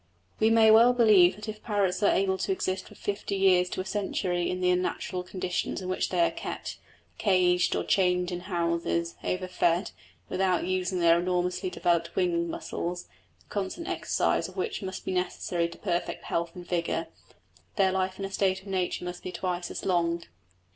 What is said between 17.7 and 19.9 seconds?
their life in a state of nature must be twice as